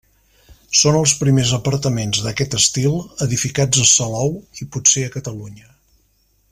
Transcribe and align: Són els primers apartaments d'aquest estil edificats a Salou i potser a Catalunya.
Són 0.77 0.95
els 0.99 1.11
primers 1.19 1.51
apartaments 1.57 2.21
d'aquest 2.29 2.57
estil 2.61 2.97
edificats 3.27 3.83
a 3.85 3.89
Salou 3.93 4.35
i 4.65 4.71
potser 4.77 5.09
a 5.09 5.13
Catalunya. 5.19 5.71